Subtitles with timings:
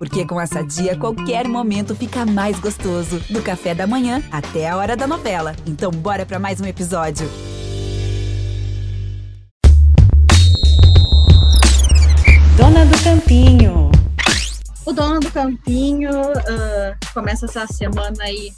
[0.00, 3.20] Porque com essa dia, qualquer momento fica mais gostoso.
[3.28, 5.54] Do café da manhã até a hora da novela.
[5.66, 7.28] Então, bora para mais um episódio.
[12.56, 13.90] Dona do Campinho.
[14.86, 18.54] O Dona do Campinho uh, começa essa semana aí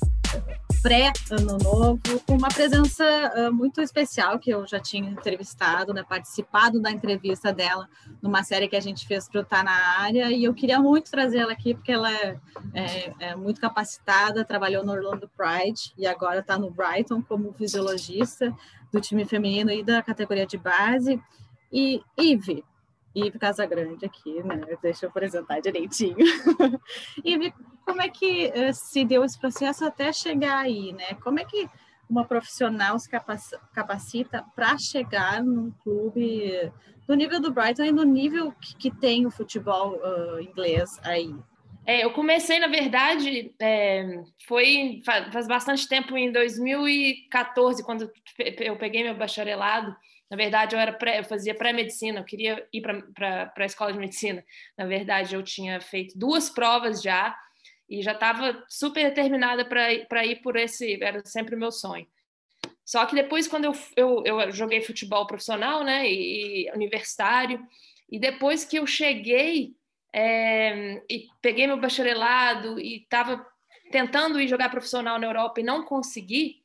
[0.83, 3.05] pré-ano novo, com uma presença
[3.37, 7.89] uh, muito especial que eu já tinha entrevistado, né, participado da entrevista dela
[8.21, 11.39] numa série que a gente fez para estar na área, e eu queria muito trazer
[11.39, 12.37] ela aqui porque ela é,
[12.75, 18.53] é, é muito capacitada, trabalhou no Orlando Pride e agora está no Brighton como fisiologista
[18.93, 21.23] do time feminino e da categoria de base.
[21.73, 22.65] E Ive,
[23.15, 24.61] Ive Casagrande aqui, né?
[24.83, 26.17] Deixa eu apresentar direitinho.
[27.25, 27.53] Ive,
[27.85, 31.15] como é que uh, se deu esse processo até chegar aí, né?
[31.23, 31.69] Como é que
[32.09, 33.09] uma profissional se
[33.73, 36.71] capacita para chegar num clube
[37.07, 41.35] do nível do Brighton e no nível que, que tem o futebol uh, inglês aí?
[41.85, 49.03] É, eu comecei, na verdade, é, foi faz bastante tempo, em 2014, quando eu peguei
[49.03, 49.97] meu bacharelado,
[50.33, 53.99] na verdade, eu, era pré, eu fazia pré-medicina, eu queria ir para a escola de
[53.99, 54.43] medicina.
[54.79, 57.37] Na verdade, eu tinha feito duas provas já
[57.87, 62.07] e já estava super determinada para ir por esse, era sempre o meu sonho.
[62.83, 67.63] Só que depois, quando eu, eu, eu joguei futebol profissional, né, e, e, universitário,
[68.11, 69.75] e depois que eu cheguei
[70.15, 73.47] é, e peguei meu bacharelado e estava
[73.91, 76.62] tentando ir jogar profissional na Europa e não consegui,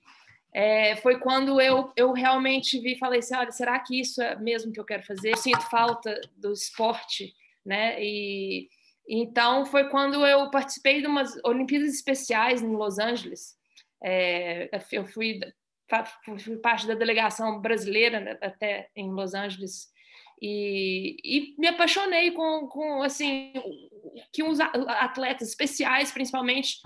[0.58, 4.36] é, foi quando eu, eu realmente vi e falei assim, olha, será que isso é
[4.38, 5.34] mesmo que eu quero fazer?
[5.34, 7.32] Eu sinto falta do esporte,
[7.64, 8.04] né?
[8.04, 8.68] E
[9.08, 13.56] então foi quando eu participei de umas Olimpíadas Especiais em Los Angeles.
[14.04, 15.40] É, eu fui,
[16.40, 19.92] fui, parte da delegação brasileira né, até em Los Angeles
[20.42, 23.54] e, e me apaixonei com, com assim
[24.34, 26.80] que uns atletas especiais, principalmente,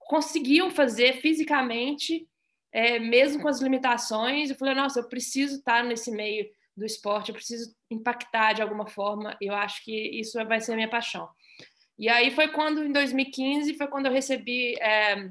[0.00, 2.28] conseguiam fazer fisicamente
[2.76, 7.30] é, mesmo com as limitações, eu falei, nossa, eu preciso estar nesse meio do esporte,
[7.30, 11.26] eu preciso impactar de alguma forma, eu acho que isso vai ser a minha paixão.
[11.98, 15.30] E aí foi quando, em 2015, foi quando eu recebi é,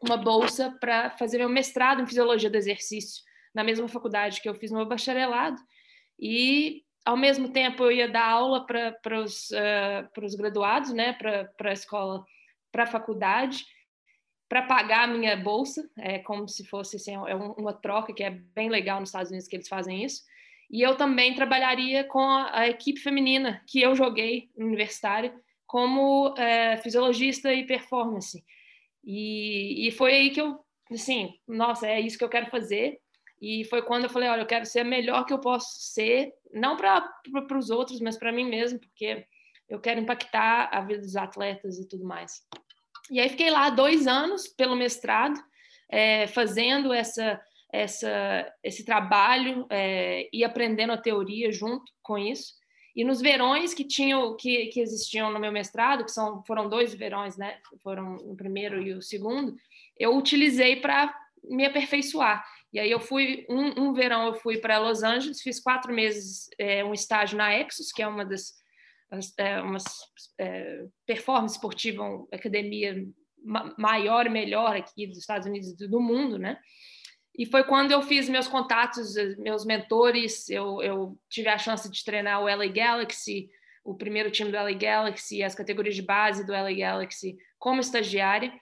[0.00, 4.54] uma bolsa para fazer meu mestrado em Fisiologia do Exercício, na mesma faculdade que eu
[4.54, 5.60] fiz meu bacharelado,
[6.16, 11.72] e ao mesmo tempo eu ia dar aula para os uh, graduados, né, para a
[11.72, 12.24] escola,
[12.70, 13.64] para a faculdade,
[14.48, 18.30] para pagar a minha bolsa, é como se fosse assim, é uma troca que é
[18.30, 20.22] bem legal nos Estados Unidos que eles fazem isso.
[20.70, 25.32] E eu também trabalharia com a, a equipe feminina que eu joguei no universitário
[25.66, 28.42] como é, fisiologista e performance.
[29.04, 30.58] E, e foi aí que eu,
[30.90, 32.98] assim, nossa, é isso que eu quero fazer.
[33.40, 36.32] E foi quando eu falei, olha, eu quero ser a melhor que eu posso ser,
[36.52, 37.12] não para
[37.56, 39.24] os outros, mas para mim mesmo, porque
[39.68, 42.42] eu quero impactar a vida dos atletas e tudo mais.
[43.10, 45.38] E aí fiquei lá dois anos pelo mestrado,
[45.90, 47.40] é, fazendo essa,
[47.72, 52.54] essa, esse trabalho é, e aprendendo a teoria junto com isso.
[52.94, 56.92] E nos verões que tinham que, que existiam no meu mestrado, que são, foram dois
[56.92, 57.58] verões, né?
[57.82, 59.54] Foram o primeiro e o segundo,
[59.96, 61.14] eu utilizei para
[61.44, 62.44] me aperfeiçoar.
[62.72, 66.48] E aí eu fui um, um verão eu fui para Los Angeles, fiz quatro meses
[66.58, 68.52] é, um estágio na Exos, que é uma das
[69.10, 69.78] uma
[70.38, 73.06] é, performance esportiva, uma academia
[73.78, 76.58] maior e melhor aqui dos Estados Unidos e do mundo, né?
[77.38, 82.04] E foi quando eu fiz meus contatos, meus mentores, eu, eu tive a chance de
[82.04, 83.48] treinar o LA Galaxy,
[83.84, 88.52] o primeiro time do LA Galaxy, as categorias de base do LA Galaxy como estagiária.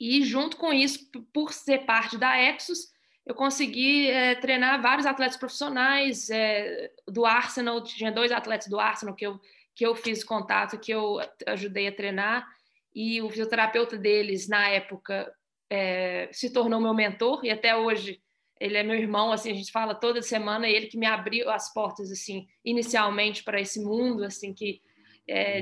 [0.00, 2.88] E junto com isso, por ser parte da Exos,
[3.24, 7.82] eu consegui é, treinar vários atletas profissionais é, do Arsenal.
[7.82, 9.40] Tinha dois atletas do Arsenal que eu,
[9.74, 12.46] que eu fiz contato, que eu ajudei a treinar.
[12.94, 15.32] E o fisioterapeuta deles, na época,
[15.70, 17.44] é, se tornou meu mentor.
[17.44, 18.20] E até hoje,
[18.58, 19.30] ele é meu irmão.
[19.30, 20.68] Assim, a gente fala toda semana.
[20.68, 24.82] Ele que me abriu as portas, assim, inicialmente para esse mundo, assim, que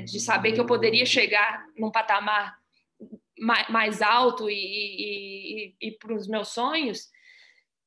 [0.06, 2.56] de saber que eu poderia chegar num patamar
[3.68, 7.10] mais alto e, e, e, e para os meus sonhos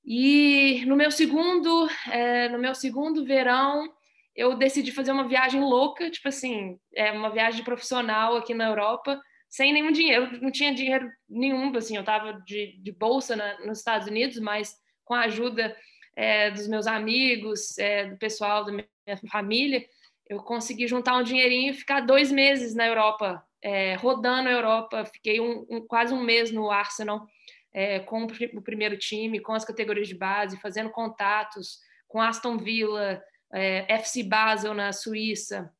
[0.06, 3.92] e no meu segundo, é, no meu segundo verão,
[4.36, 9.22] eu decidi fazer uma viagem louca, tipo assim, é uma viagem profissional aqui na Europa,
[9.48, 13.78] sem nenhum dinheiro, não tinha dinheiro nenhum, assim, eu estava de, de bolsa na, nos
[13.78, 15.76] Estados Unidos, mas com a ajuda
[16.16, 18.88] é, dos meus amigos, é, do pessoal da minha
[19.32, 19.86] família,
[20.28, 25.06] eu consegui juntar um dinheirinho e ficar dois meses na Europa, é, rodando a Europa,
[25.06, 27.26] fiquei um, um, quase um mês no Arsenal,
[27.74, 33.22] é, com o primeiro time, com as categorias de base, fazendo contatos com Aston Villa,
[33.52, 35.74] é, FC Basel na Suíça.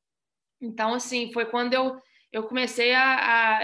[0.60, 1.95] Então, assim, foi quando eu,
[2.31, 3.60] eu comecei a, a,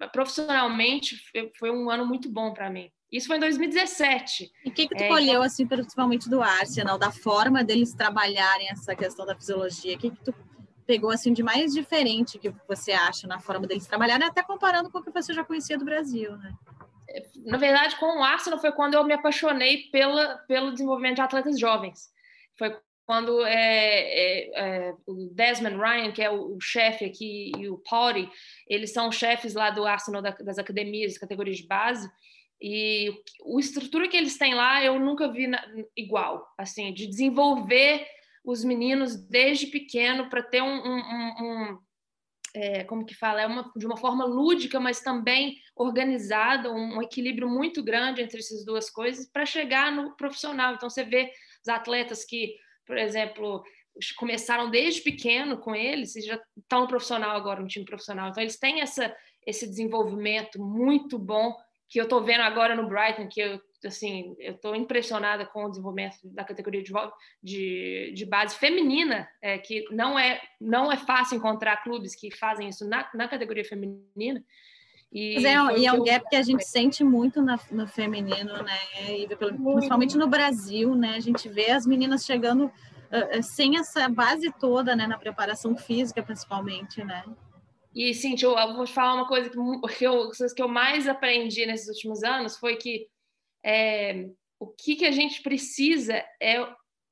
[0.00, 1.16] a profissionalmente
[1.58, 2.90] foi um ano muito bom para mim.
[3.10, 4.52] Isso foi em 2017.
[4.64, 7.92] E o que, que tu é, colheu, então assim, principalmente do Arsenal, da forma deles
[7.92, 9.96] trabalharem essa questão da fisiologia?
[9.96, 10.34] O que, que tu
[10.86, 14.98] pegou, assim, de mais diferente que você acha na forma deles trabalharem, até comparando com
[14.98, 16.52] o que você já conhecia do Brasil, né?
[17.44, 21.58] Na verdade, com o Arsenal foi quando eu me apaixonei pela, pelo desenvolvimento de atletas
[21.58, 22.08] jovens.
[22.56, 22.76] Foi
[23.06, 27.78] quando é, é, é, o Desmond Ryan, que é o, o chefe aqui, e o
[27.78, 28.30] Potty,
[28.68, 32.08] eles são chefes lá do Arsenal da, das academias, categorias de base,
[32.62, 33.10] e
[33.56, 35.60] a estrutura que eles têm lá eu nunca vi na,
[35.96, 38.06] igual, assim, de desenvolver
[38.44, 40.98] os meninos desde pequeno para ter um, um,
[41.42, 41.78] um
[42.54, 47.48] é, como que fala, é uma, de uma forma lúdica, mas também organizada, um, equilíbrio
[47.48, 50.74] muito grande entre essas duas coisas para chegar no profissional.
[50.74, 51.32] Então você vê
[51.62, 52.56] os atletas que,
[52.86, 53.62] por exemplo,
[54.16, 58.30] começaram desde pequeno com eles e já estão no profissional agora, no time profissional.
[58.30, 59.14] Então eles têm essa,
[59.46, 61.56] esse desenvolvimento muito bom
[61.90, 65.68] que eu estou vendo agora no Brighton, que eu assim eu estou impressionada com o
[65.68, 66.92] desenvolvimento da categoria de,
[67.42, 72.68] de, de base feminina, é, que não é não é fácil encontrar clubes que fazem
[72.68, 74.44] isso na, na categoria feminina.
[75.12, 78.78] E, é, e é um gap que a gente sente muito na, no feminino, né?
[79.08, 81.16] E, principalmente no Brasil, né?
[81.16, 85.08] A gente vê as meninas chegando uh, sem essa base toda, né?
[85.08, 87.24] Na preparação física, principalmente, né?
[87.94, 89.56] E, Cintia, eu, vou te falar uma coisa que,
[89.96, 93.08] que, eu, que eu mais aprendi nesses últimos anos foi que
[93.64, 94.28] é,
[94.58, 96.60] o que, que a gente precisa é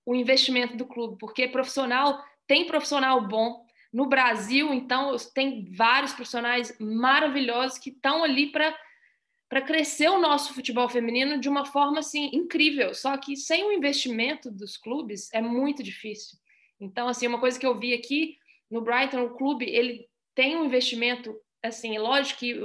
[0.07, 3.67] o investimento do clube, porque profissional tem profissional bom.
[3.93, 8.77] No Brasil, então, tem vários profissionais maravilhosos que estão ali para
[9.49, 12.93] para crescer o nosso futebol feminino de uma forma assim incrível.
[12.95, 16.39] Só que sem o investimento dos clubes é muito difícil.
[16.79, 18.37] Então, assim, uma coisa que eu vi aqui
[18.71, 20.07] no Brighton, o clube ele
[20.39, 22.57] tem um investimento, assim, lógico que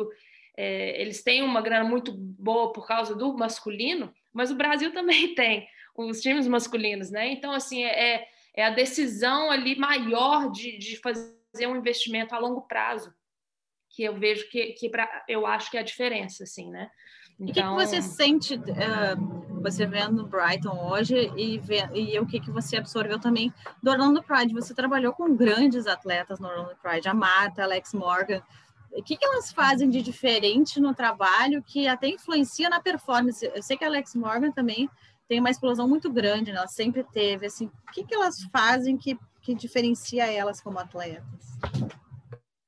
[0.55, 5.33] é, eles têm uma grana muito boa por causa do masculino, mas o Brasil também
[5.33, 5.67] tem
[5.97, 7.31] os times masculinos, né?
[7.31, 8.27] Então, assim, é, é,
[8.57, 13.11] é a decisão ali maior de, de fazer um investimento a longo prazo
[13.89, 16.91] que eu vejo que, que pra, eu acho que é a diferença, assim, né?
[17.39, 17.47] Então...
[17.47, 22.19] E o que, que, você então sente, uh, você vendo Brighton hoje e, vê, e
[22.19, 24.53] o que, que você absorveu também do Orlando Pride?
[24.53, 28.41] Você trabalhou com grandes atletas no Orlando Pride, a Marta, Alex Morgan.
[28.91, 33.43] O que, que elas fazem de diferente no trabalho que até influencia na performance?
[33.53, 34.89] Eu sei que a Alex Morgan também
[35.27, 36.57] tem uma explosão muito grande, né?
[36.57, 37.47] ela sempre teve.
[37.47, 41.57] Assim, o que, que elas fazem que, que diferencia elas como atletas?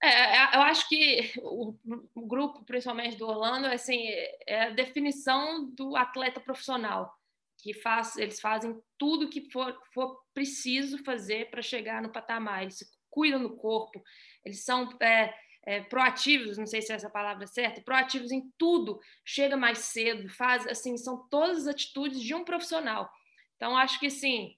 [0.06, 1.76] É, é, eu acho que o,
[2.14, 4.08] o, grupo, principalmente do Orlando, assim,
[4.46, 7.12] é a definição do atleta profissional,
[7.58, 12.62] que faz, eles fazem tudo que for, for preciso fazer para chegar no patamar.
[12.62, 12.78] Eles
[13.10, 14.04] cuidam do corpo,
[14.46, 15.34] eles são é,
[15.66, 20.30] é, proativos, não sei se é essa palavra certa, proativos em tudo, chega mais cedo,
[20.30, 23.10] faz, assim, são todas as atitudes de um profissional.
[23.56, 24.56] Então, acho que, assim,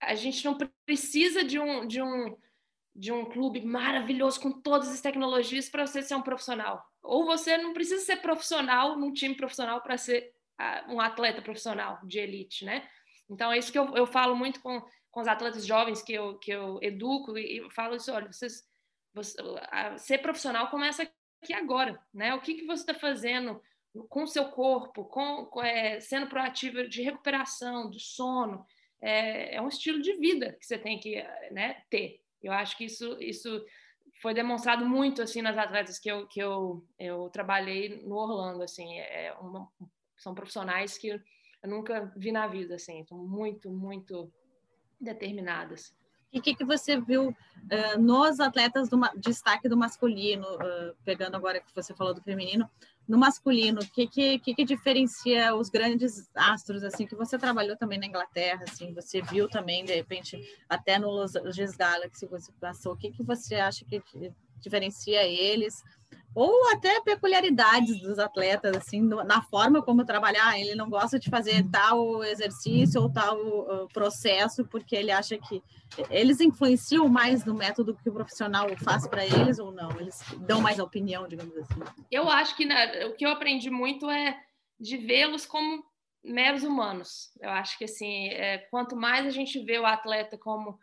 [0.00, 2.36] a gente não precisa de um, de um
[2.94, 6.84] de um clube maravilhoso com todas as tecnologias para você ser um profissional.
[7.02, 11.98] Ou você não precisa ser profissional num time profissional para ser uh, um atleta profissional
[12.04, 12.88] de elite, né?
[13.28, 16.38] Então é isso que eu, eu falo muito com, com os atletas jovens que eu,
[16.38, 18.62] que eu educo e falo isso, olha, vocês,
[19.14, 19.36] você,
[19.96, 21.10] ser profissional começa
[21.42, 22.34] aqui agora, né?
[22.34, 23.60] O que, que você está fazendo
[24.08, 28.64] com o seu corpo, com é, sendo proativo de recuperação, do sono,
[29.00, 32.20] é, é um estilo de vida que você tem que né, ter.
[32.42, 33.64] Eu acho que isso, isso
[34.20, 38.62] foi demonstrado muito assim nas atletas que eu, que eu, eu trabalhei no Orlando.
[38.62, 39.68] Assim, é uma,
[40.16, 41.20] são profissionais que eu
[41.64, 44.32] nunca vi na vida, assim, são muito, muito
[45.00, 45.94] determinadas.
[46.32, 51.36] E o que, que você viu uh, nos atletas do destaque do masculino, uh, pegando
[51.36, 52.68] agora que você falou do feminino,
[53.08, 57.98] no masculino, o que, que, que, diferencia os grandes astros, assim, que você trabalhou também
[57.98, 62.92] na Inglaterra, assim, você viu também, de repente, até no Los Angeles Galaxy você passou,
[62.92, 64.02] o que, que você acha que
[64.60, 65.82] diferencia eles?
[66.34, 70.58] Ou até peculiaridades dos atletas, assim, na forma como trabalhar.
[70.58, 75.62] Ele não gosta de fazer tal exercício ou tal uh, processo, porque ele acha que
[76.10, 79.90] eles influenciam mais no método que o profissional faz para eles ou não?
[80.00, 81.80] Eles dão mais opinião, digamos assim.
[82.10, 84.38] Eu acho que né, o que eu aprendi muito é
[84.80, 85.84] de vê-los como
[86.24, 87.30] meros humanos.
[87.40, 90.78] Eu acho que assim, é, quanto mais a gente vê o atleta como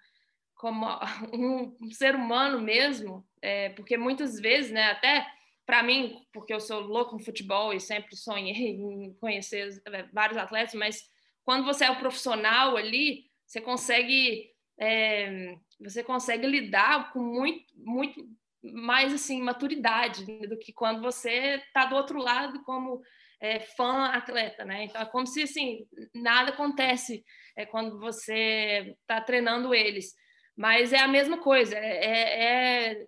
[0.59, 0.85] como
[1.33, 5.25] um ser humano mesmo, é, porque muitas vezes, né, até
[5.69, 10.35] para mim, porque eu sou louco no futebol e sempre sonhei em conhecer é, vários
[10.35, 11.03] atletas, mas
[11.45, 14.49] quando você é o profissional ali, você consegue
[14.79, 18.19] é, você consegue lidar com muito, muito
[18.63, 22.99] mais assim maturidade do que quando você está do outro lado como
[23.39, 24.85] é, fã atleta, né?
[24.85, 25.85] Então é como se assim
[26.15, 27.23] nada acontece
[27.55, 30.15] é, quando você está treinando eles,
[30.57, 31.77] mas é a mesma coisa.
[31.77, 33.05] É,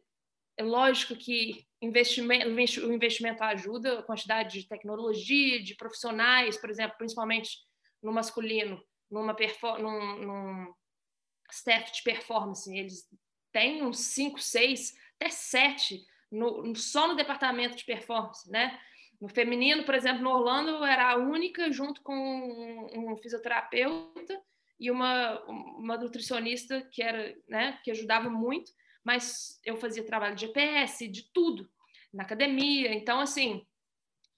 [0.61, 2.47] é, lógico que investimento,
[2.85, 7.57] o investimento ajuda, a quantidade de tecnologia, de profissionais, por exemplo, principalmente
[8.01, 9.35] no masculino, numa
[9.79, 10.73] num, num
[11.51, 13.07] staff de performance, eles
[13.51, 18.79] têm uns 5, 6, até 7 no, só no departamento de performance, né?
[19.19, 24.41] No feminino, por exemplo, no Orlando, era a única, junto com um, um fisioterapeuta
[24.79, 28.71] e uma, uma nutricionista que era, né, que ajudava muito,
[29.03, 31.69] mas eu fazia trabalho de GPS, de tudo,
[32.13, 32.93] na academia.
[32.93, 33.65] Então, assim,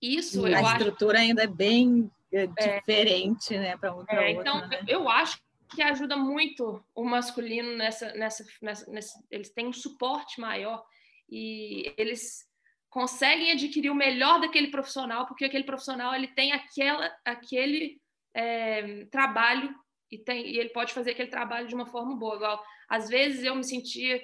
[0.01, 0.67] isso a eu acho.
[0.67, 2.79] A estrutura ainda é bem é, é.
[2.79, 4.23] diferente, é, né, para outra.
[4.23, 4.83] É, então, né?
[4.87, 5.41] eu acho
[5.73, 10.83] que ajuda muito o masculino nessa, nessa, nessa, nessa, eles têm um suporte maior
[11.29, 12.45] e eles
[12.89, 17.99] conseguem adquirir o melhor daquele profissional, porque aquele profissional ele tem aquela, aquele
[18.35, 19.73] é, trabalho
[20.11, 22.35] e, tem, e ele pode fazer aquele trabalho de uma forma boa.
[22.35, 24.21] Igual, às vezes eu me sentia,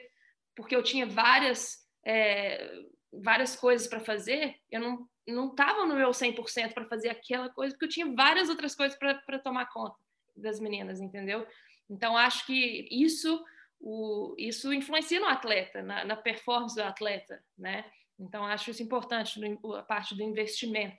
[0.60, 2.70] porque eu tinha várias, é,
[3.14, 7.72] várias coisas para fazer, eu não não estava no meu 100% para fazer aquela coisa,
[7.74, 9.96] porque eu tinha várias outras coisas para tomar conta
[10.36, 11.46] das meninas, entendeu?
[11.88, 13.44] Então, acho que isso,
[13.80, 17.86] o, isso influencia no atleta, na, na performance do atleta, né?
[18.20, 19.40] Então, acho isso importante,
[19.78, 20.98] a parte do investimento,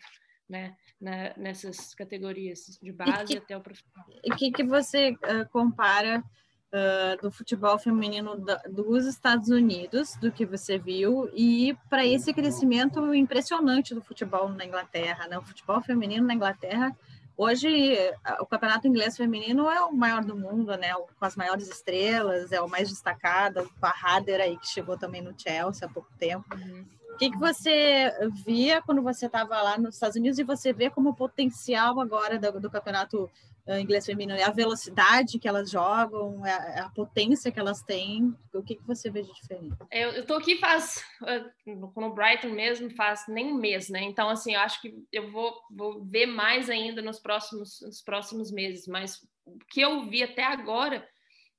[0.48, 0.76] né?
[1.00, 4.06] Na, nessas categorias, de base que, até o profissional.
[4.22, 6.22] E o que, que você uh, compara
[6.72, 12.32] uh, do futebol feminino da, dos Estados Unidos, do que você viu, e para esse
[12.32, 15.38] crescimento impressionante do futebol na Inglaterra, né?
[15.38, 16.94] O futebol feminino na Inglaterra
[17.42, 17.96] Hoje,
[18.38, 20.92] o campeonato inglês feminino é o maior do mundo, né?
[20.92, 25.22] Com as maiores estrelas, é o mais destacado, com a Hader aí, que chegou também
[25.22, 26.44] no Chelsea há pouco tempo.
[26.54, 26.84] Uhum.
[27.20, 28.10] Que, que você
[28.46, 32.58] via quando você estava lá nos Estados Unidos e você vê como potencial agora do,
[32.58, 33.30] do campeonato
[33.66, 34.38] eh, inglês feminino?
[34.38, 38.34] É a velocidade que elas jogam, é, é a potência que elas têm?
[38.54, 39.76] O que, que você vê de diferente?
[39.92, 44.00] Eu, eu tô aqui faz, eh, no Brighton mesmo, faz nem um mês, né?
[44.00, 48.50] Então, assim, eu acho que eu vou, vou ver mais ainda nos próximos, nos próximos
[48.50, 51.06] meses, mas o que eu vi até agora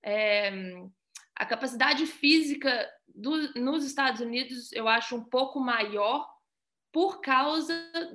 [0.02, 0.52] é
[1.42, 6.30] a capacidade física do, nos Estados Unidos eu acho um pouco maior
[6.92, 7.74] por causa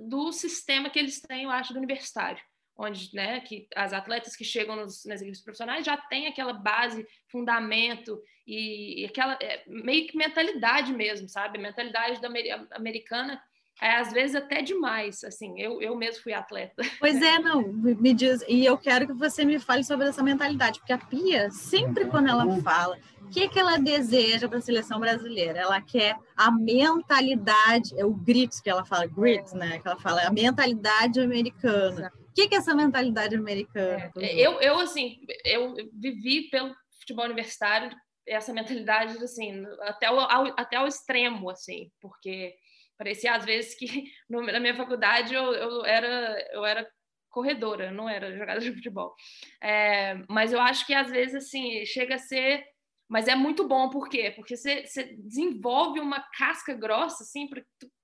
[0.09, 2.43] do sistema que eles têm, eu acho, do universitário
[2.79, 7.07] onde né, que as atletas que chegam nos, nas equipes profissionais já têm aquela base,
[7.27, 11.59] fundamento e, e aquela é, meio que mentalidade mesmo, sabe?
[11.59, 12.29] Mentalidade da
[12.73, 13.43] americana
[13.81, 16.83] é às vezes até demais, assim, eu, eu mesmo fui atleta.
[16.99, 20.79] Pois é, não, me diz, e eu quero que você me fale sobre essa mentalidade,
[20.79, 25.01] porque a Pia, sempre quando ela fala, o que, que ela deseja para a seleção
[25.01, 25.59] brasileira?
[25.59, 30.23] Ela quer a mentalidade, é o grit que ela fala, grit, né, que ela fala,
[30.23, 34.13] a mentalidade americana que, que é essa mentalidade americana?
[34.19, 37.91] É, eu, eu, assim, eu vivi pelo futebol universitário
[38.29, 42.55] essa mentalidade, assim, até o, ao, até o extremo, assim, porque
[42.97, 43.87] parecia às vezes que
[44.29, 46.89] no, na minha faculdade eu, eu, era, eu era
[47.31, 49.15] corredora, não era jogadora de futebol.
[49.63, 52.65] É, mas eu acho que às vezes, assim, chega a ser...
[53.09, 54.33] Mas é muito bom, por quê?
[54.35, 57.63] Porque você, você desenvolve uma casca grossa, assim, para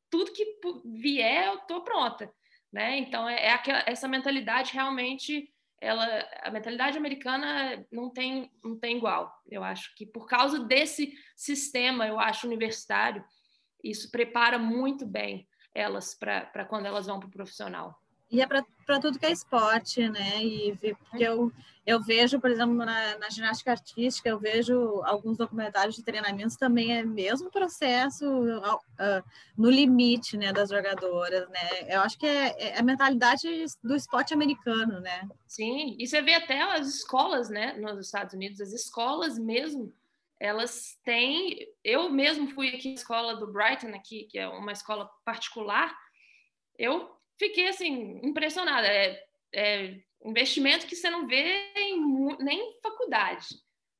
[0.08, 0.44] tudo que
[0.84, 2.32] vier, eu tô pronta
[2.72, 2.98] né?
[2.98, 6.06] Então é, é aquela, essa mentalidade realmente ela
[6.42, 9.32] a mentalidade americana não tem não tem igual.
[9.50, 13.22] Eu acho que por causa desse sistema, eu acho universitário,
[13.82, 17.98] isso prepara muito bem elas para quando elas vão para o profissional.
[18.32, 18.64] E é para
[18.98, 20.42] tudo que é esporte, né?
[20.42, 21.52] E porque eu,
[21.86, 26.96] eu vejo, por exemplo, na, na, ginástica artística, eu vejo alguns documentários de treinamentos também
[26.96, 29.22] é mesmo processo uh,
[29.54, 31.94] no limite, né, das jogadoras, né?
[31.94, 33.46] Eu acho que é, é, a mentalidade
[33.84, 35.28] do esporte americano, né?
[35.46, 39.92] Sim, e você vê até as escolas, né, nos Estados Unidos, as escolas mesmo,
[40.42, 41.68] elas têm.
[41.84, 45.96] Eu mesmo fui aqui na escola do Brighton aqui, que é uma escola particular.
[46.76, 47.08] Eu
[47.38, 48.88] fiquei assim impressionada.
[48.88, 53.46] É, é investimento que você não vê em, nem em faculdade.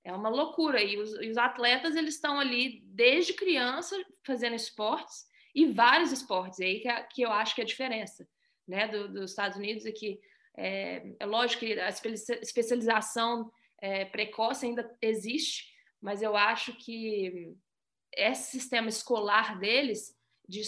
[0.03, 0.83] É uma loucura.
[0.83, 3.97] E os, e os atletas eles estão ali desde criança
[4.27, 6.59] fazendo esportes e vários esportes.
[6.59, 8.29] É aí que, é, que eu acho que é a diferença
[8.67, 10.19] né, do, dos Estados Unidos é que
[10.57, 13.49] é, é lógico que a especialização
[13.81, 15.72] é, precoce ainda existe,
[16.03, 17.55] mas eu acho que
[18.15, 20.15] esse sistema escolar deles
[20.49, 20.61] de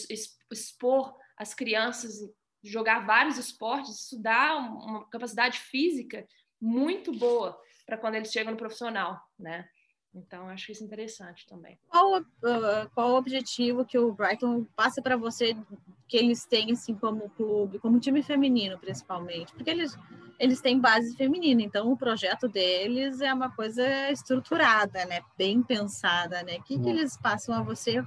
[0.51, 2.15] expor as crianças
[2.63, 6.27] jogar vários esportes, isso dá uma capacidade física
[6.59, 9.69] muito boa para quando eles chegam no profissional, né?
[10.15, 11.77] Então, acho isso interessante também.
[11.89, 12.25] Qual, uh,
[12.95, 15.57] qual o objetivo que o Brighton passa para você
[16.07, 19.53] que eles têm, assim, como clube, como time feminino, principalmente?
[19.53, 19.99] Porque eles,
[20.39, 25.21] eles têm base feminina, então o projeto deles é uma coisa estruturada, né?
[25.37, 26.59] Bem pensada, né?
[26.59, 28.05] O que, que eles passam a você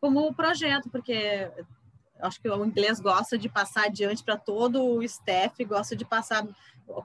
[0.00, 0.88] como projeto?
[0.88, 1.50] Porque
[2.22, 6.46] acho que o inglês gosta de passar adiante para todo o staff, gosta de passar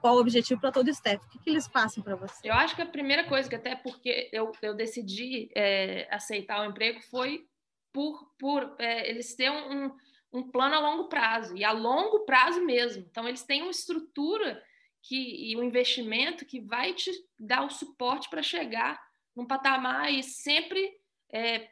[0.02, 1.24] qual o objetivo para todo o staff?
[1.24, 2.48] O que, que eles passam para você?
[2.48, 6.66] Eu acho que a primeira coisa, que até porque eu, eu decidi é, aceitar o
[6.66, 7.48] emprego, foi
[7.94, 9.92] por, por é, eles terem um,
[10.34, 13.06] um plano a longo prazo, e a longo prazo mesmo.
[13.10, 14.62] Então, eles têm uma estrutura
[15.02, 19.00] que, e um investimento que vai te dar o suporte para chegar
[19.36, 20.92] num patamar e sempre
[21.32, 21.70] é,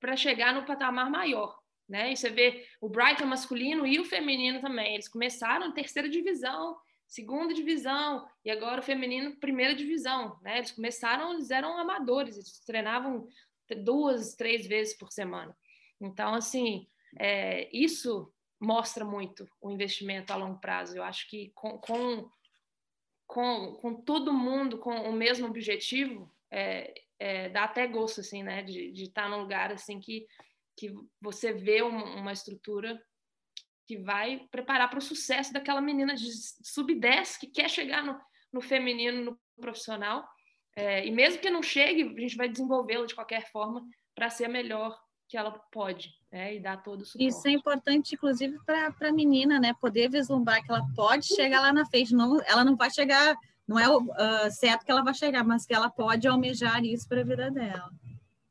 [0.00, 1.59] para chegar no patamar maior.
[1.90, 2.12] Né?
[2.12, 4.94] E você vê o Brighton masculino e o feminino também.
[4.94, 10.58] Eles começaram terceira divisão, segunda divisão e agora o feminino primeira divisão, né?
[10.58, 13.26] Eles começaram, eles eram amadores, eles treinavam
[13.82, 15.56] duas, três vezes por semana.
[16.00, 16.86] Então, assim,
[17.18, 20.96] é, isso mostra muito o investimento a longo prazo.
[20.96, 22.30] Eu acho que com, com,
[23.26, 28.62] com, com todo mundo com o mesmo objetivo, é, é, dá até gosto, assim, né?
[28.62, 30.24] De, de estar num lugar, assim, que,
[30.80, 32.98] que você vê uma, estrutura
[33.86, 36.26] que vai preparar para o sucesso daquela menina de
[36.62, 38.18] sub-10 que quer chegar no,
[38.50, 40.26] no feminino, no profissional.
[40.74, 43.82] É, e mesmo que não chegue, a gente vai desenvolvê-la de qualquer forma
[44.14, 46.54] para ser a melhor que ela pode, né?
[46.54, 47.26] E dar todo o suporte.
[47.26, 49.74] Isso é importante, inclusive, para a menina, né?
[49.78, 52.14] Poder vislumbrar que ela pode chegar lá na frente.
[52.14, 53.36] Não, ela não vai chegar,
[53.68, 57.20] não é uh, certo que ela vai chegar, mas que ela pode almejar isso para
[57.20, 57.90] a vida dela.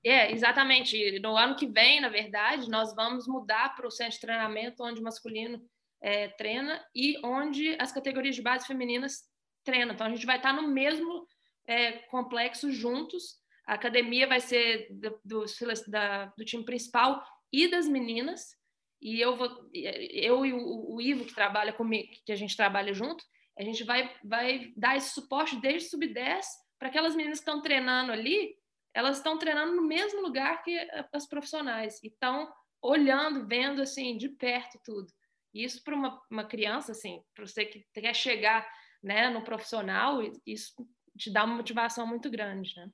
[0.03, 1.20] É, exatamente.
[1.20, 5.01] No ano que vem, na verdade, nós vamos mudar para o centro de treinamento onde
[5.01, 5.62] o masculino
[6.01, 9.24] é, treina e onde as categorias de base femininas
[9.63, 9.94] treinam.
[9.94, 11.27] Então, a gente vai estar no mesmo
[11.68, 13.38] é, complexo juntos.
[13.68, 15.46] A academia vai ser do, do,
[15.88, 18.58] da, do time principal e das meninas.
[19.01, 22.93] E eu, vou, eu e o, o Ivo, que trabalha comigo, que a gente trabalha
[22.93, 23.24] junto,
[23.58, 26.45] a gente vai, vai dar esse suporte desde sub-10
[26.78, 28.56] para aquelas meninas que estão treinando ali
[28.93, 30.78] elas estão treinando no mesmo lugar que
[31.13, 35.08] as profissionais e estão olhando, vendo assim de perto tudo.
[35.54, 38.67] Isso para uma, uma criança, assim, para você que quer chegar
[39.02, 40.73] né, no profissional, isso
[41.17, 42.89] te dá uma motivação muito grande, né?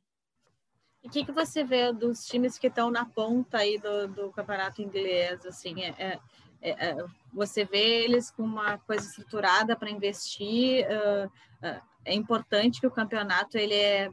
[1.04, 4.32] E o que, que você vê dos times que estão na ponta aí do, do
[4.32, 5.46] campeonato inglês?
[5.46, 6.20] Assim, é, é,
[6.62, 10.84] é, é você vê eles com uma coisa estruturada para investir?
[10.88, 14.10] Uh, uh, é importante que o campeonato ele é,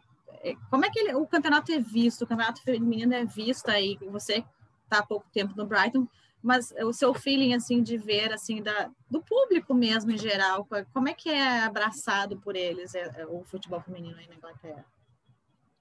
[0.70, 2.22] como é que ele, o campeonato é visto?
[2.22, 3.96] O campeonato feminino é visto aí?
[4.10, 4.44] Você
[4.84, 6.06] está há pouco tempo no Brighton,
[6.42, 11.08] mas o seu feeling assim de ver assim da, do público mesmo em geral, como
[11.08, 14.84] é que é abraçado por eles é, é, o futebol feminino aí na Inglaterra?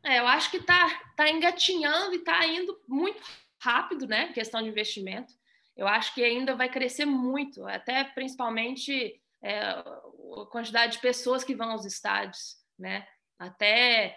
[0.04, 3.22] É, eu acho que está tá engatinhando e está indo muito
[3.60, 4.32] rápido, né?
[4.34, 5.34] Questão de investimento.
[5.76, 10.02] Eu acho que ainda vai crescer muito, até principalmente é, a
[10.52, 13.08] quantidade de pessoas que vão aos estádios, né?
[13.38, 14.16] Até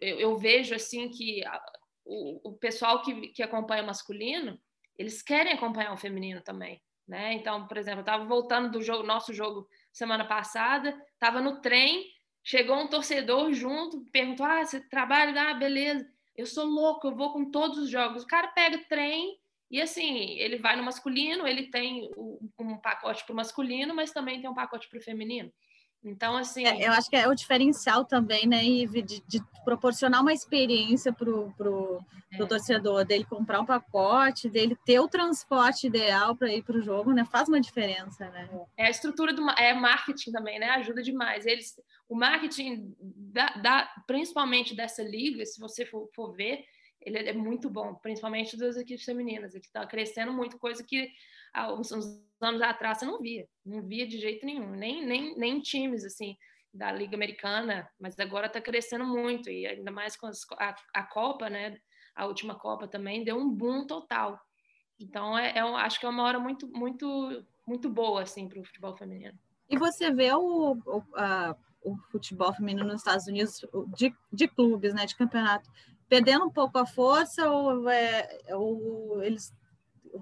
[0.00, 1.60] eu, eu vejo assim que a,
[2.04, 4.58] o, o, pessoal que, que acompanha o masculino,
[4.96, 7.34] eles querem acompanhar o feminino também, né?
[7.34, 12.04] Então, por exemplo, eu estava voltando do jogo, nosso jogo semana passada, estava no trem,
[12.42, 15.50] chegou um torcedor junto, perguntou: "Ah, você trabalha?
[15.50, 16.06] Ah, beleza.
[16.36, 18.24] Eu sou louco, eu vou com todos os jogos".
[18.24, 19.38] O cara pega trem
[19.70, 22.10] e assim, ele vai no masculino, ele tem
[22.58, 25.52] um pacote para o masculino, mas também tem um pacote para o feminino.
[26.04, 26.64] Então, assim.
[26.64, 31.12] É, eu acho que é o diferencial também, né, Ive, de, de proporcionar uma experiência
[31.12, 32.00] para o pro,
[32.36, 32.46] pro é.
[32.46, 37.12] torcedor, dele comprar um pacote, dele ter o transporte ideal para ir para o jogo,
[37.12, 37.24] né?
[37.24, 38.48] Faz uma diferença, né?
[38.76, 40.70] É a estrutura do é marketing também, né?
[40.70, 41.44] Ajuda demais.
[41.44, 46.64] Eles, o marketing, da, da principalmente dessa liga, se você for, for ver,
[47.00, 49.54] ele é muito bom, principalmente das equipes femininas.
[49.54, 51.10] Ele está crescendo muito, coisa que
[51.52, 55.60] há uns, anos atrás você não via, não via de jeito nenhum, nem, nem, nem
[55.60, 56.36] times assim
[56.72, 61.02] da Liga Americana, mas agora está crescendo muito e ainda mais com as, a, a
[61.02, 61.78] Copa, né?
[62.14, 64.38] A última Copa também deu um boom total.
[64.98, 68.64] Então, é, é acho que é uma hora muito, muito, muito boa assim para o
[68.64, 69.38] futebol feminino.
[69.68, 73.64] E você vê o, o, a, o futebol feminino nos Estados Unidos
[73.96, 75.70] de, de clubes, né, de campeonato,
[76.08, 79.52] perdendo um pouco a força ou, é, ou eles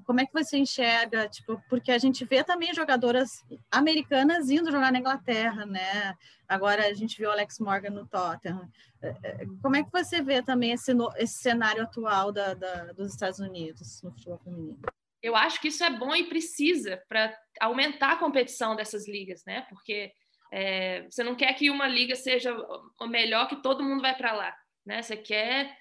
[0.05, 4.93] como é que você enxerga, tipo, porque a gente vê também jogadoras americanas indo jogar
[4.93, 6.15] na Inglaterra, né?
[6.49, 8.69] Agora a gente viu o Alex Morgan no Tottenham.
[9.03, 13.13] É, é, como é que você vê também esse, esse cenário atual da, da, dos
[13.13, 14.79] Estados Unidos no futebol feminino?
[15.23, 19.67] Eu acho que isso é bom e precisa para aumentar a competição dessas ligas, né?
[19.69, 20.13] Porque
[20.53, 22.57] é, você não quer que uma liga seja
[23.01, 25.03] o melhor que todo mundo vai para lá, né?
[25.03, 25.77] Você quer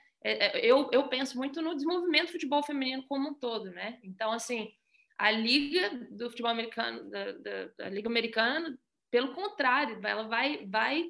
[0.61, 3.99] eu, eu penso muito no desenvolvimento do futebol feminino como um todo, né?
[4.03, 4.71] Então, assim,
[5.17, 8.77] a liga do futebol americano, da, da, da liga americana,
[9.11, 11.05] pelo contrário, ela vai, vai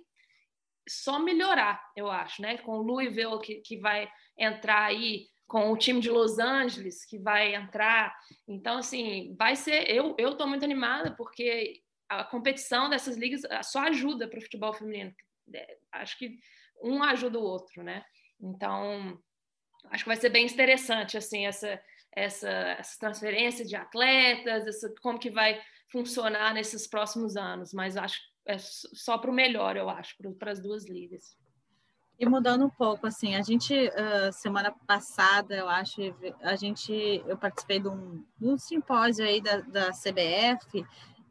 [0.88, 2.58] só melhorar, eu acho, né?
[2.58, 7.18] Com o Louisville que, que vai entrar aí, com o time de Los Angeles que
[7.18, 8.16] vai entrar.
[8.48, 9.90] Então, assim, vai ser.
[9.90, 14.74] Eu eu estou muito animada porque a competição dessas ligas só ajuda para o futebol
[14.74, 15.14] feminino.
[15.54, 16.38] É, acho que
[16.84, 18.04] um ajuda o outro, né?
[18.42, 19.20] Então,
[19.90, 21.82] acho que vai ser bem interessante assim essa
[22.16, 25.60] essa, essa transferência de atletas, essa, como que vai
[25.92, 27.74] funcionar nesses próximos anos.
[27.74, 31.36] Mas acho é só para o melhor, eu acho, para as duas ligas.
[32.18, 36.00] E mudando um pouco, assim, a gente, uh, semana passada, eu acho,
[36.42, 36.94] a gente,
[37.28, 40.86] eu participei de um, de um simpósio aí da, da CBF,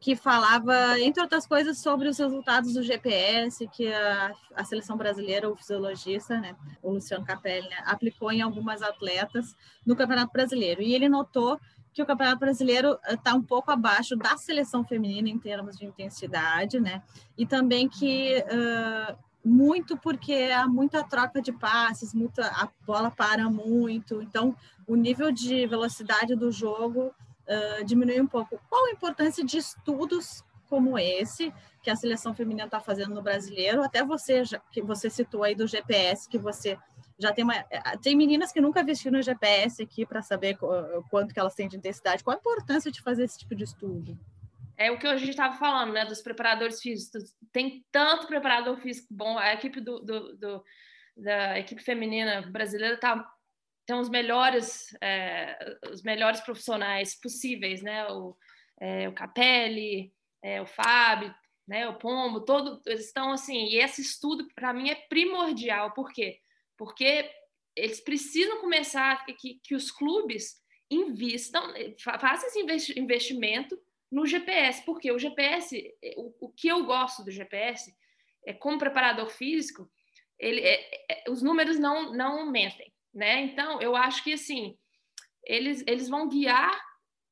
[0.04, 5.48] que falava, entre outras coisas, sobre os resultados do GPS, que a, a seleção brasileira,
[5.48, 10.82] o fisiologista, né, o Luciano Capelli, né, aplicou em algumas atletas no Campeonato Brasileiro.
[10.82, 11.58] E ele notou
[11.90, 15.86] que o Campeonato Brasileiro está eh, um pouco abaixo da seleção feminina em termos de
[15.86, 17.02] intensidade, né?
[17.38, 23.48] E também que uh, muito porque há muita troca de passes, muita, a bola para
[23.48, 24.54] muito, então
[24.86, 27.10] o nível de velocidade do jogo
[27.48, 28.60] uh, diminui um pouco.
[28.68, 31.52] Qual a importância de estudos como esse
[31.82, 33.82] que a seleção feminina está fazendo no brasileiro?
[33.82, 36.78] Até você, já, que você citou aí do GPS, que você
[37.18, 40.58] já tem uma, eh, tem meninas que nunca vestiram GPS aqui para saber
[41.10, 42.24] quanto que elas têm de intensidade.
[42.24, 44.18] Qual a importância de fazer esse tipo de estudo?
[44.76, 46.04] É o que a gente estava falando, né?
[46.04, 47.34] Dos preparadores físicos.
[47.52, 49.38] Tem tanto preparador físico bom.
[49.38, 50.64] A equipe do, do, do
[51.16, 53.24] da equipe feminina brasileira tá
[53.86, 58.06] tem os melhores é, os melhores profissionais possíveis, né?
[58.08, 58.36] O,
[58.80, 61.34] é, o Capelli, é, o Fábio,
[61.66, 61.88] né?
[61.88, 63.66] O Pombo, todo eles estão assim.
[63.66, 65.92] E esse estudo para mim é primordial.
[65.92, 66.40] Por quê?
[66.76, 67.30] porque
[67.76, 75.18] eles precisam começar que, que os clubes invistam, façam esse investimento no GPS, porque o
[75.18, 77.92] GPS, o, o que eu gosto do GPS,
[78.46, 79.90] é como preparador físico,
[80.38, 83.42] ele, é, é, os números não, não mentem, né?
[83.42, 84.76] Então, eu acho que, assim,
[85.44, 86.78] eles, eles vão guiar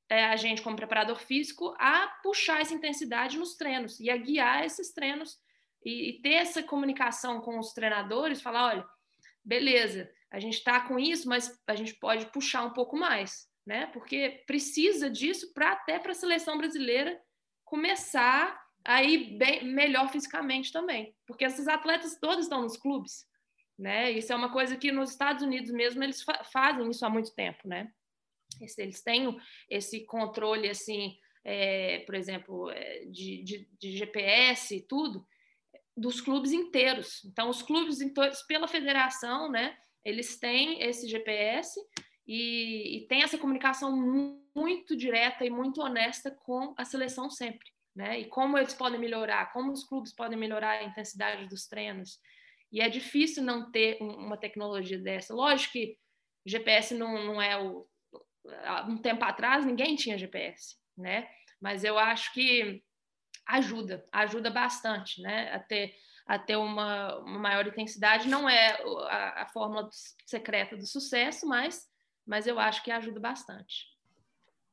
[0.08, 4.64] é, a gente como preparador físico a puxar essa intensidade nos treinos e a guiar
[4.64, 5.38] esses treinos
[5.84, 8.86] e, e ter essa comunicação com os treinadores, falar, olha,
[9.44, 13.86] beleza, a gente está com isso, mas a gente pode puxar um pouco mais, né?
[13.86, 17.20] Porque precisa disso para até para a seleção brasileira
[17.64, 23.26] começar a ir bem, melhor fisicamente também, porque esses atletas todos estão nos clubes,
[23.82, 24.12] né?
[24.12, 27.34] Isso é uma coisa que nos Estados Unidos mesmo eles fa fazem isso há muito
[27.34, 27.90] tempo, né?
[28.78, 29.36] Eles têm
[29.68, 35.26] esse controle assim, é, por exemplo, é, de, de, de GPS e tudo,
[35.96, 37.24] dos clubes inteiros.
[37.24, 41.80] Então, os clubes inteiros, pela federação, né, eles têm esse GPS
[42.26, 43.90] e, e tem essa comunicação
[44.54, 47.68] muito direta e muito honesta com a seleção sempre.
[47.96, 48.20] Né?
[48.20, 52.20] E como eles podem melhorar, como os clubes podem melhorar a intensidade dos treinos.
[52.72, 55.34] E é difícil não ter uma tecnologia dessa.
[55.34, 55.98] Lógico que
[56.46, 57.86] GPS não, não é o.
[58.88, 61.28] Um tempo atrás ninguém tinha GPS, né?
[61.60, 62.82] Mas eu acho que
[63.46, 65.52] ajuda, ajuda bastante, né?
[65.52, 65.94] A ter,
[66.26, 68.28] a ter uma, uma maior intensidade.
[68.28, 69.88] Não é a, a fórmula
[70.26, 71.88] secreta do sucesso, mas,
[72.26, 73.92] mas eu acho que ajuda bastante.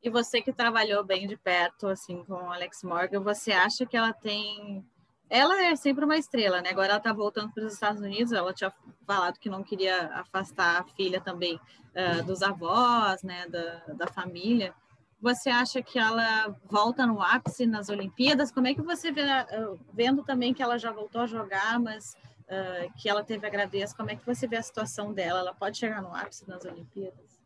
[0.01, 4.13] E você que trabalhou bem de perto, assim, com Alex Morgan, você acha que ela
[4.13, 4.85] tem.
[5.29, 6.69] Ela é sempre uma estrela, né?
[6.69, 8.73] Agora ela está voltando para os Estados Unidos, ela tinha
[9.05, 13.47] falado que não queria afastar a filha também uh, dos avós, né?
[13.47, 14.73] Da, da família.
[15.21, 18.51] Você acha que ela volta no ápice nas Olimpíadas?
[18.51, 22.15] Como é que você vê, uh, vendo também que ela já voltou a jogar, mas
[22.45, 25.41] uh, que ela teve a gravidez, como é que você vê a situação dela?
[25.41, 27.39] Ela pode chegar no ápice nas Olimpíadas?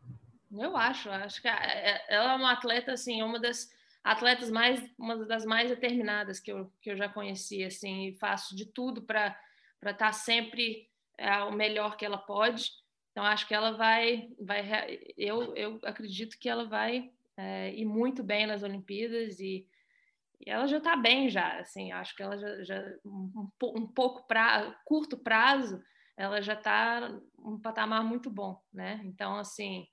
[0.56, 3.68] Eu acho, acho que é, ela é uma atleta assim, uma das
[4.04, 8.54] atletas mais, uma das mais determinadas que eu, que eu já conheci, assim, e faço
[8.54, 9.36] de tudo para
[9.80, 10.88] para estar tá sempre
[11.18, 12.70] é, o melhor que ela pode.
[13.12, 18.22] Então acho que ela vai, vai, eu, eu acredito que ela vai é, ir muito
[18.22, 19.68] bem nas Olimpíadas e,
[20.40, 24.26] e ela já está bem já, assim, acho que ela já, já um, um, pouco
[24.26, 25.84] pra, curto prazo,
[26.16, 29.02] ela já está um patamar muito bom, né?
[29.04, 29.86] Então, assim,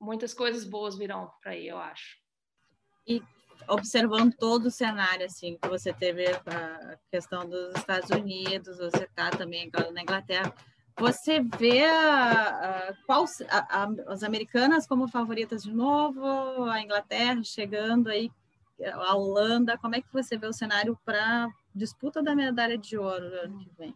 [0.00, 2.21] muitas coisas boas virão para aí, eu acho.
[3.06, 3.22] E
[3.68, 9.30] observando todo o cenário, assim, que você teve a questão dos Estados Unidos, você está
[9.30, 10.52] também agora na Inglaterra,
[10.98, 18.08] você vê a, a, qual, a, as americanas como favoritas de novo, a Inglaterra chegando
[18.08, 18.30] aí,
[18.84, 23.30] a Holanda, como é que você vê o cenário para disputa da medalha de ouro
[23.30, 23.94] no ano que vem?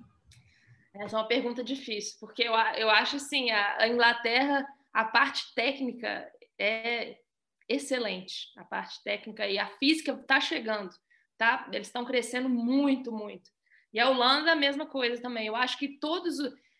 [0.94, 5.54] Essa é uma pergunta difícil, porque eu, eu acho assim, a, a Inglaterra, a parte
[5.54, 6.26] técnica
[6.58, 7.18] é
[7.68, 10.90] excelente, a parte técnica e a física está chegando,
[11.36, 11.68] tá?
[11.72, 13.50] Eles estão crescendo muito, muito.
[13.92, 15.46] E a Holanda, a mesma coisa também.
[15.46, 16.36] Eu acho que todos,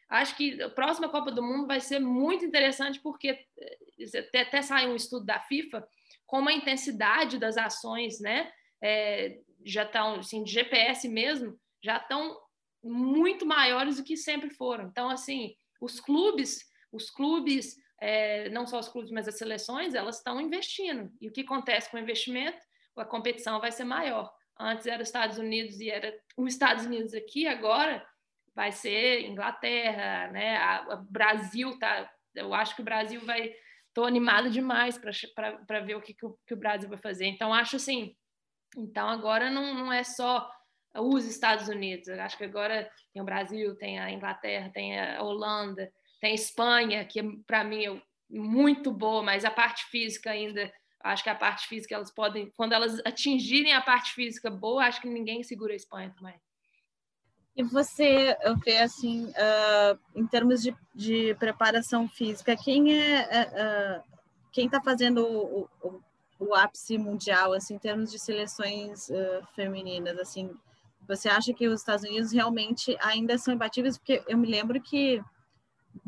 [0.08, 4.62] acho que a próxima Copa do Mundo vai ser muito interessante porque eh, até, até
[4.62, 5.86] saiu um estudo da FIFA
[6.26, 8.52] como a intensidade das ações, né?
[8.82, 12.38] É, já estão, assim, de GPS mesmo, já estão
[12.82, 14.86] muito maiores do que sempre foram.
[14.86, 20.18] Então, assim, os clubes, os clubes, é, não só os clubes, mas as seleções, elas
[20.18, 21.10] estão investindo.
[21.20, 22.58] E o que acontece com o investimento?
[22.96, 24.32] A competição vai ser maior.
[24.58, 28.06] Antes era Estados Unidos e era os Estados Unidos aqui, agora
[28.54, 30.56] vai ser Inglaterra, né?
[30.56, 32.10] A, Brasil tá.
[32.34, 33.54] Eu acho que o Brasil vai.
[33.88, 37.26] Estou animado demais para ver o que, que o, que o Brasil vai fazer.
[37.26, 38.16] Então, acho assim.
[38.76, 40.50] Então, agora não, não é só
[40.94, 42.08] os Estados Unidos.
[42.08, 45.90] Eu acho que agora tem o Brasil, tem a Inglaterra, tem a Holanda,
[46.26, 50.72] tem Espanha, que para mim é muito boa, mas a parte física ainda,
[51.04, 55.00] acho que a parte física elas podem, quando elas atingirem a parte física boa, acho
[55.00, 56.34] que ninguém segura a Espanha também.
[57.54, 64.16] E você vê assim, uh, em termos de, de, preparação física, quem é uh,
[64.52, 66.00] quem está fazendo o, o,
[66.40, 70.50] o, ápice mundial, assim, em termos de seleções uh, femininas, assim,
[71.06, 73.96] você acha que os Estados Unidos realmente ainda são imbatíveis?
[73.96, 75.22] Porque eu me lembro que,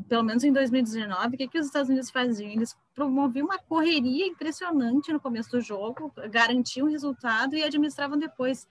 [0.08, 2.50] pelo menos em 2019, o que, que os Estados Unidos faziam?
[2.50, 8.68] Eles promoviam uma correria impressionante no começo do jogo, garantiam resultado e administravam depois.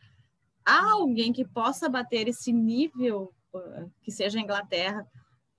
[0.66, 3.34] Há alguém que possa bater esse nível,
[4.04, 5.08] que seja a Inglaterra,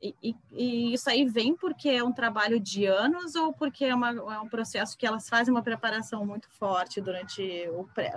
[0.01, 3.95] e, e, e, isso aí vem porque é um trabalho de anos ou porque é,
[3.95, 8.13] uma, é, um processo que elas fazem uma preparação muito forte durante pré,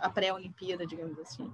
[0.00, 1.52] a pré-Olimpíada, digamos assim?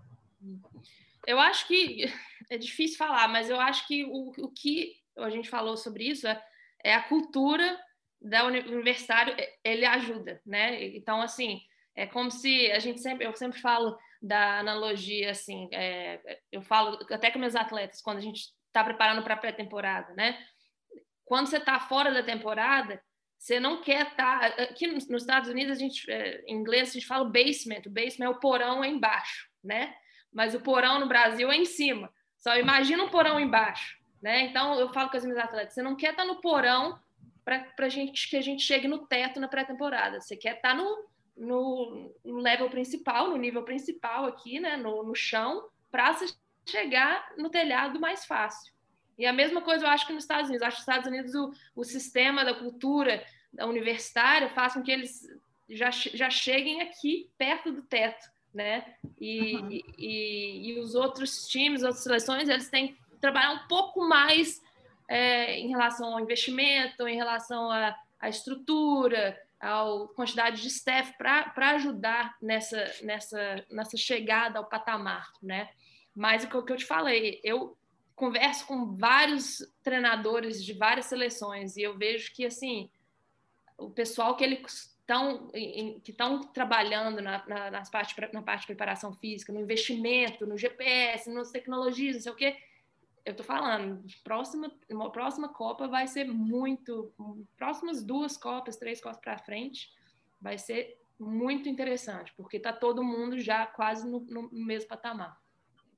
[1.27, 2.13] Eu acho que
[2.51, 6.27] é difícil falar, mas eu acho que o, o que a gente falou sobre isso
[6.27, 6.43] é,
[6.83, 7.79] é a cultura
[8.21, 10.83] da universitário, ele ajuda, né?
[10.97, 11.61] Então, assim,
[11.95, 16.99] é como se a gente sempre, eu sempre falo da analogia, assim, é, eu falo
[17.11, 20.39] até com meus atletas, quando a gente está preparando para a pré-temporada, né?
[21.25, 23.03] Quando você está fora da temporada,
[23.39, 24.55] você não quer estar.
[24.55, 27.91] Tá, aqui nos Estados Unidos, a gente, é, em inglês, a gente fala basement, o
[27.91, 29.95] basement é o porão é embaixo, né?
[30.35, 32.13] mas o porão no Brasil é em cima.
[32.37, 34.47] Só imagina um porão embaixo, né?
[34.47, 36.99] Então eu falo com as minhas atletas, você não quer estar no porão
[37.45, 40.19] para gente que a gente chegue no teto na pré-temporada.
[40.19, 41.05] Você quer estar no,
[41.37, 44.79] no, no, level principal, no nível principal aqui, né?
[44.79, 46.19] No, no chão, para
[46.65, 48.73] chegar no telhado mais fácil.
[49.19, 50.63] E a mesma coisa eu acho que nos Estados Unidos.
[50.63, 54.83] Eu acho que nos Estados Unidos o, o sistema da cultura da universitária faz com
[54.83, 55.29] que eles
[55.69, 58.85] já, já cheguem aqui perto do teto né?
[59.21, 59.69] E, uhum.
[59.99, 64.61] e, e, os outros times, outras seleções, eles têm trabalhar um pouco mais
[65.09, 71.71] é, em relação ao investimento, em relação à, à estrutura, à quantidade de staff para
[71.71, 75.69] ajudar nessa, nessa, nessa chegada ao patamar, né?
[76.15, 77.77] Mas o que eu te falei, eu
[78.15, 82.89] converso com vários treinadores de várias seleções e eu vejo que assim
[83.77, 88.67] o pessoal que eles estão, que estão trabalhando na, na, nas parte, na parte de
[88.69, 92.57] preparação física, no investimento, no GPS, nas tecnologias, não sei o quê.
[93.25, 97.13] Eu estou falando, próxima, uma próxima Copa vai ser muito.
[97.57, 99.91] Próximas duas Copas, três Copas para frente,
[100.41, 105.39] vai ser muito interessante, porque está todo mundo já quase no, no mesmo patamar.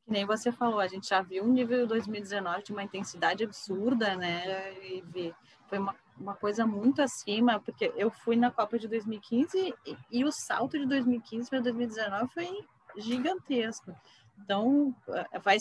[0.04, 4.14] Que nem você falou, a gente já viu um nível 2019 de uma intensidade absurda,
[4.14, 4.72] né?
[4.84, 5.34] E
[5.66, 10.24] foi uma uma coisa muito acima, porque eu fui na Copa de 2015 e, e
[10.24, 12.64] o salto de 2015 para 2019 foi
[12.96, 13.94] gigantesco.
[14.42, 14.94] Então,
[15.32, 15.56] é, vai,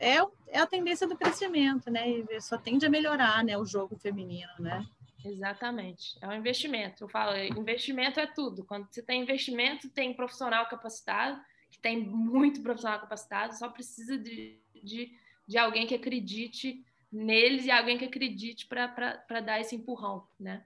[0.00, 0.16] é,
[0.48, 2.08] é a tendência do crescimento, né?
[2.08, 3.56] E só tende a melhorar, né?
[3.56, 4.84] O jogo feminino, né?
[5.24, 6.18] Exatamente.
[6.20, 7.04] É um investimento.
[7.04, 8.64] Eu falo, investimento é tudo.
[8.64, 14.60] Quando você tem investimento, tem profissional capacitado, que tem muito profissional capacitado, só precisa de,
[14.82, 20.64] de, de alguém que acredite neles e alguém que acredite para dar esse empurrão, né?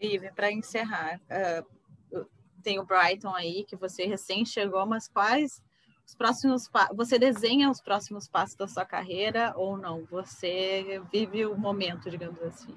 [0.00, 2.26] Ive, para encerrar, uh,
[2.62, 5.62] tem o Brighton aí, que você recém chegou, mas quais
[6.06, 10.04] os próximos você desenha os próximos passos da sua carreira ou não?
[10.04, 12.74] Você vive o momento, digamos assim?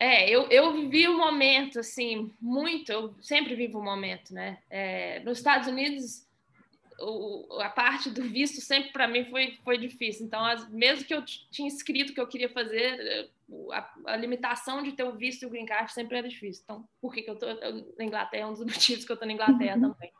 [0.00, 4.58] É, eu, eu vivi o momento, assim, muito, eu sempre vivo o momento, né?
[4.68, 6.26] É, nos Estados Unidos,
[6.98, 10.26] o, a parte do visto sempre para mim foi, foi difícil.
[10.26, 13.30] Então, as, mesmo que eu tinha escrito que eu queria fazer,
[13.70, 16.62] a, a, limitação de ter o visto e o green card sempre era difícil.
[16.64, 17.48] Então, por que, que eu estou
[17.96, 18.42] na Inglaterra?
[18.42, 19.92] É um dos motivos que eu estou na Inglaterra uhum.
[19.92, 20.12] também.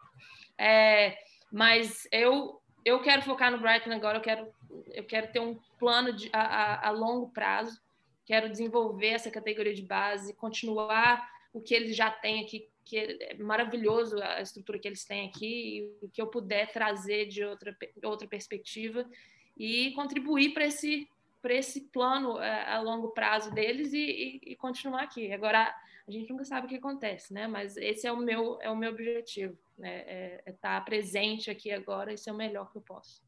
[0.58, 1.16] É,
[1.50, 4.52] mas eu eu quero focar no Brighton agora, eu quero,
[4.92, 7.80] eu quero ter um plano de, a, a, a longo prazo,
[8.24, 13.34] quero desenvolver essa categoria de base, continuar o que eles já têm aqui, que é
[13.34, 17.76] maravilhoso a estrutura que eles têm aqui, e o que eu puder trazer de outra,
[18.02, 19.08] outra perspectiva
[19.56, 21.06] e contribuir para esse,
[21.50, 25.32] esse plano é, a longo prazo deles e, e, e, continuar aqui.
[25.32, 25.74] Agora,
[26.06, 27.46] a gente nunca sabe o que acontece, né?
[27.46, 30.02] Mas esse é o meu, é o meu objetivo, né?
[30.06, 33.22] É, é estar presente aqui agora e ser o melhor que eu posso.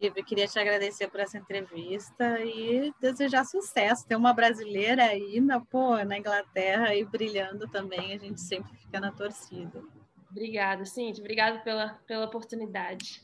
[0.00, 4.06] Eu queria te agradecer por essa entrevista e desejar sucesso.
[4.06, 9.00] Ter uma brasileira aí na, pô, na Inglaterra e brilhando também, a gente sempre fica
[9.00, 9.82] na torcida.
[10.30, 11.20] Obrigada, Cintia.
[11.20, 13.20] Obrigada pela, pela oportunidade.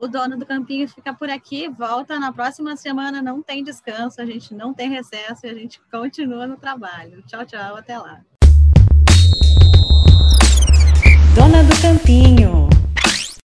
[0.00, 4.24] O dono do campinho fica por aqui, volta na próxima semana, não tem descanso, a
[4.24, 7.20] gente não tem recesso e a gente continua no trabalho.
[7.26, 8.20] Tchau, tchau, até lá.
[11.34, 12.67] Dona do Campinho.